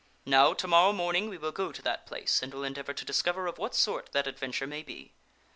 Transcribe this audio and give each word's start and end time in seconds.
Now, 0.25 0.53
to 0.55 0.67
mor 0.67 0.85
row 0.87 0.93
morning 0.93 1.29
we 1.29 1.37
will 1.37 1.51
go 1.51 1.71
to 1.71 1.81
that 1.83 2.07
place 2.07 2.41
and 2.41 2.51
will 2.51 2.63
endeavor 2.63 2.91
to 2.91 3.05
discover 3.05 3.45
of 3.45 3.59
what 3.59 3.75
sort 3.75 4.13
that 4.13 4.25
adventure 4.25 4.65
may 4.65 4.81
be." 4.81 5.13